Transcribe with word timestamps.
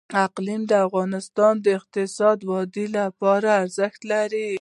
اقلیم 0.25 0.61
د 0.71 0.73
افغانستان 0.87 1.53
د 1.61 1.67
اقتصادي 1.79 2.45
ودې 2.51 2.85
لپاره 2.97 3.47
ارزښت 3.63 4.01
لري. 4.11 4.47